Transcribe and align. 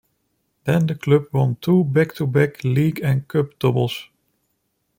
Then 0.63 0.87
the 0.87 0.95
club 0.95 1.25
won 1.31 1.57
two 1.57 1.83
back 1.83 2.15
to 2.15 2.25
back 2.25 2.63
league 2.63 2.99
and 3.03 3.27
cup 3.27 3.59
doubles. 3.59 4.09